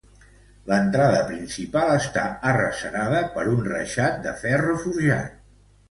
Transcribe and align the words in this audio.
L'entrada 0.71 1.19
principal 1.27 1.93
està 1.97 2.25
arrecerada 2.55 3.23
per 3.37 3.47
un 3.55 3.65
reixat 3.71 4.21
de 4.29 4.37
ferro 4.45 4.79
forjat. 4.85 5.43